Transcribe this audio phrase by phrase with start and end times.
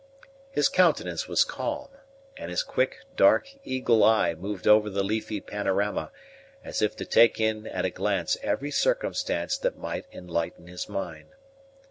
[0.49, 1.89] His countenance was calm,
[2.35, 6.11] and his quick, dark, eagle eye moved over the leafy panorama,
[6.63, 11.29] as if to take in at a glance every circumstance that might enlighten his mind.